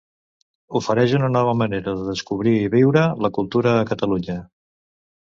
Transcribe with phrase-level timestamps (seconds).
[0.77, 4.39] Ofereix una nova manera de descobrir i viure la cultura a Catalunya.